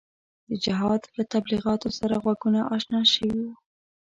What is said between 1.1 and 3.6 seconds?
له تبلیغاتو سره غوږونه اشنا شوي وو.